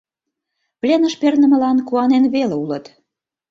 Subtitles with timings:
[0.79, 2.85] пленыш пернымылан куанен веле улыт.